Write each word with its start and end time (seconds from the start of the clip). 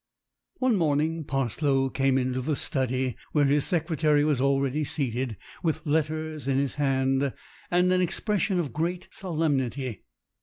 One 0.57 0.77
morning 0.77 1.25
Parslow 1.25 1.91
came 1.91 2.17
into 2.17 2.41
the 2.41 2.55
study, 2.55 3.17
where 3.33 3.45
his 3.45 3.65
secretary 3.67 4.23
was 4.23 4.41
already 4.41 4.83
seated, 4.83 5.37
with 5.61 5.85
letters 5.85 6.47
in 6.47 6.57
his 6.57 6.73
hand, 6.81 7.31
and 7.69 7.91
an 7.91 8.01
expression 8.01 8.57
of 8.57 8.73
great 8.73 9.09
solemnity. 9.11 10.01